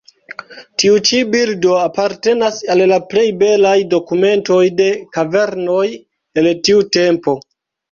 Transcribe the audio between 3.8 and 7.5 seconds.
dokumentoj de kavernoj el tiu tempo.